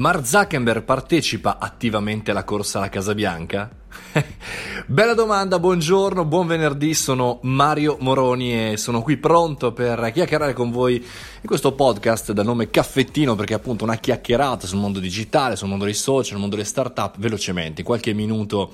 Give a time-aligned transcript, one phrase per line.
[0.00, 3.79] Mark Zuckerberg partecipa attivamente alla corsa alla Casa Bianca?
[4.86, 10.70] Bella domanda, buongiorno, buon venerdì, sono Mario Moroni e sono qui pronto per chiacchierare con
[10.70, 15.56] voi in questo podcast dal nome Caffettino perché è appunto una chiacchierata sul mondo digitale,
[15.56, 18.70] sul mondo dei social, sul mondo delle start-up, velocemente, qualche minuto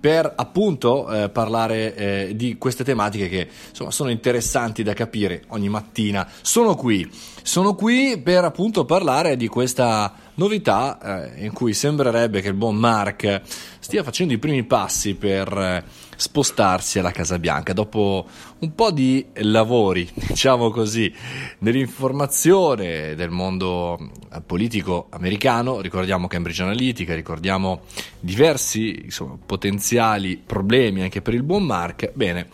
[0.00, 5.68] per appunto eh, parlare eh, di queste tematiche che insomma sono interessanti da capire ogni
[5.68, 6.26] mattina.
[6.40, 7.08] Sono qui,
[7.42, 12.76] sono qui per appunto parlare di questa novità eh, in cui sembrerebbe che il buon
[12.76, 13.42] Mark
[13.80, 15.84] stia facendo i primi passi per eh,
[16.14, 18.26] spostarsi alla Casa Bianca dopo
[18.58, 21.12] un po' di lavori, diciamo così,
[21.60, 23.98] nell'informazione del mondo
[24.32, 27.80] eh, politico americano, ricordiamo Cambridge Analytica, ricordiamo
[28.20, 32.12] diversi insomma, potenziali problemi anche per il buon Mark.
[32.12, 32.48] Bene,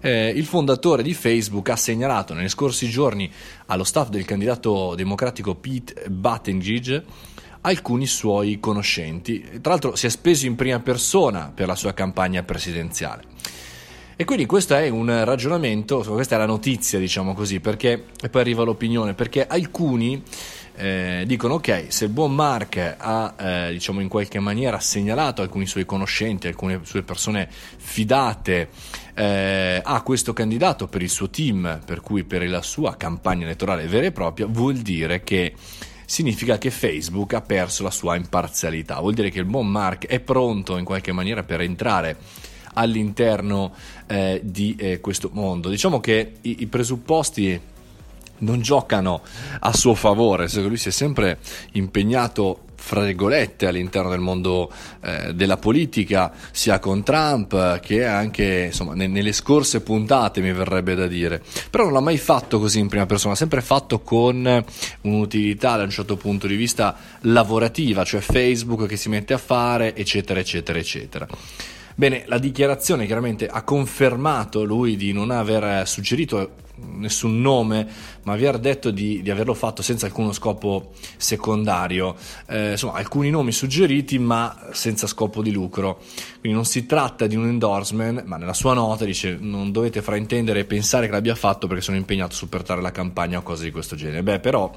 [0.00, 3.30] eh, il fondatore di Facebook ha segnalato negli scorsi giorni
[3.66, 7.04] allo staff del candidato democratico Pete Buttigieg
[7.62, 9.40] alcuni suoi conoscenti.
[9.60, 13.30] Tra l'altro si è speso in prima persona per la sua campagna presidenziale.
[14.14, 18.40] E quindi questo è un ragionamento, questa è la notizia, diciamo così, perché, e poi
[18.40, 20.22] arriva l'opinione, perché alcuni
[20.76, 25.66] eh, dicono ok, se il buon Mark ha eh, diciamo in qualche maniera segnalato alcuni
[25.66, 28.68] suoi conoscenti, alcune sue persone fidate
[29.14, 33.86] eh, a questo candidato per il suo team, per cui per la sua campagna elettorale
[33.86, 35.54] vera e propria, vuol dire che
[36.12, 40.20] significa che Facebook ha perso la sua imparzialità, vuol dire che il buon Mark è
[40.20, 42.18] pronto in qualche maniera per entrare
[42.74, 43.72] all'interno
[44.06, 45.70] eh, di eh, questo mondo.
[45.70, 47.58] Diciamo che i, i presupposti
[48.40, 49.22] non giocano
[49.60, 51.38] a suo favore, lui si è sempre
[51.72, 54.70] impegnato fra virgolette all'interno del mondo
[55.02, 60.96] eh, della politica, sia con Trump che anche insomma, ne- nelle scorse puntate mi verrebbe
[60.96, 61.40] da dire.
[61.70, 64.64] Però non l'ha mai fatto così in prima persona, ha sempre fatto con
[65.02, 69.94] un'utilità da un certo punto di vista lavorativa, cioè Facebook che si mette a fare,
[69.94, 71.26] eccetera, eccetera, eccetera.
[71.94, 76.54] Bene, la dichiarazione chiaramente ha confermato lui di non aver suggerito
[76.96, 77.86] nessun nome,
[78.24, 82.14] ma aver detto di, di averlo fatto senza alcuno scopo secondario.
[82.46, 86.00] Eh, insomma, alcuni nomi suggeriti, ma senza scopo di lucro.
[86.40, 90.60] Quindi non si tratta di un endorsement, ma nella sua nota dice non dovete fraintendere
[90.60, 93.70] e pensare che l'abbia fatto perché sono impegnato a supportare la campagna o cose di
[93.70, 94.22] questo genere.
[94.22, 94.70] Beh, però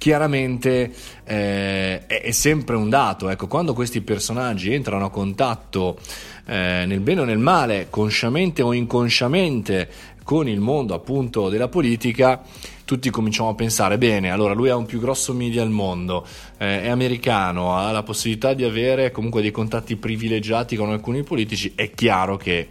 [0.00, 0.90] chiaramente
[1.24, 5.98] eh, è, è, sempre un dato, ecco, quando questi personaggi entrano a contatto
[6.46, 9.90] eh, nel bene o nel male, consciamente o inconsciamente,
[10.24, 12.40] con il mondo appunto della politica,
[12.86, 16.84] tutti cominciamo a pensare, bene, allora lui ha un più grosso media al mondo, eh,
[16.84, 21.90] è americano, ha la possibilità di avere comunque dei contatti privilegiati con alcuni politici, è
[21.90, 22.68] chiaro che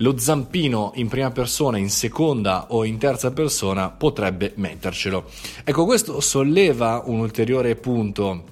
[0.00, 5.28] lo zampino in prima persona, in seconda o in terza persona potrebbe mettercelo.
[5.64, 8.44] Ecco, questo solleva un ulteriore punto,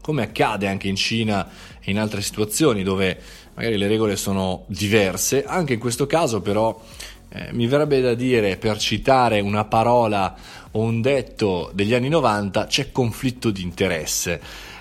[0.00, 1.48] come accade anche in Cina
[1.80, 3.18] e in altre situazioni dove
[3.54, 6.80] magari le regole sono diverse, anche in questo caso però
[7.30, 10.34] eh, mi verrebbe da dire, per citare una parola
[10.70, 14.40] o un detto degli anni 90, c'è conflitto di interesse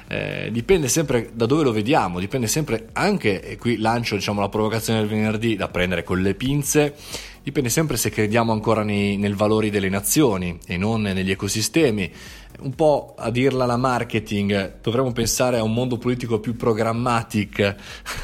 [0.10, 4.48] eh, dipende sempre da dove lo vediamo, dipende sempre anche, e qui lancio diciamo, la
[4.48, 6.96] provocazione del venerdì da prendere con le pinze,
[7.44, 12.12] dipende sempre se crediamo ancora nei, nel valore delle nazioni e non negli ecosistemi.
[12.60, 17.76] Un po' a dirla la marketing, dovremmo pensare a un mondo politico più programmatic,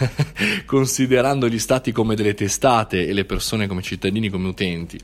[0.66, 4.98] considerando gli stati come delle testate e le persone come cittadini, come utenti.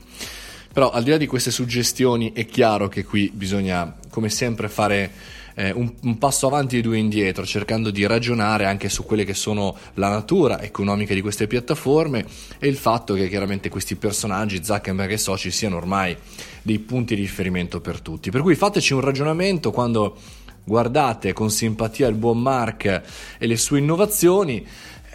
[0.72, 5.10] Però al di là di queste suggestioni è chiaro che qui bisogna, come sempre, fare
[5.60, 9.34] eh, un, un, passo avanti e due indietro, cercando di ragionare anche su quelle che
[9.34, 12.24] sono la natura economica di queste piattaforme
[12.58, 16.16] e il fatto che chiaramente questi personaggi, Zuckerberg e soci, siano ormai
[16.62, 18.30] dei punti di riferimento per tutti.
[18.30, 20.16] Per cui fateci un ragionamento quando
[20.64, 23.02] guardate con simpatia il buon Mark
[23.38, 24.66] e le sue innovazioni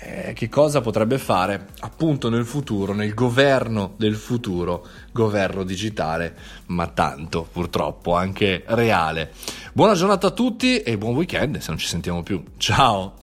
[0.06, 6.36] eh, che cosa potrebbe fare appunto nel futuro, nel governo del futuro, governo digitale,
[6.68, 9.32] ma tanto purtroppo anche reale.
[9.74, 12.44] Buona giornata a tutti e buon weekend se non ci sentiamo più.
[12.58, 13.14] Ciao!